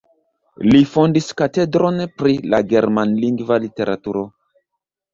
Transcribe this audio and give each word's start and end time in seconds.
Li 0.67 0.79
fondis 0.93 1.27
katedron 1.43 2.01
pri 2.23 2.35
la 2.55 2.63
germanlingva 2.75 3.63
literaturo. 3.71 4.29